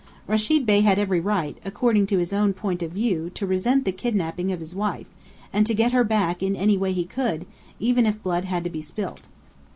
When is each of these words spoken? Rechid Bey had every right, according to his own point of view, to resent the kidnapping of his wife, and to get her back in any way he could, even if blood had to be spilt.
Rechid 0.27 0.65
Bey 0.65 0.81
had 0.81 0.97
every 0.97 1.19
right, 1.19 1.59
according 1.63 2.07
to 2.07 2.17
his 2.17 2.33
own 2.33 2.53
point 2.53 2.81
of 2.81 2.89
view, 2.91 3.29
to 3.35 3.45
resent 3.45 3.85
the 3.85 3.91
kidnapping 3.91 4.51
of 4.51 4.59
his 4.59 4.73
wife, 4.73 5.05
and 5.53 5.63
to 5.67 5.75
get 5.75 5.91
her 5.91 6.03
back 6.03 6.41
in 6.41 6.55
any 6.55 6.75
way 6.75 6.91
he 6.91 7.05
could, 7.05 7.45
even 7.79 8.07
if 8.07 8.23
blood 8.23 8.45
had 8.45 8.63
to 8.63 8.71
be 8.71 8.81
spilt. 8.81 9.27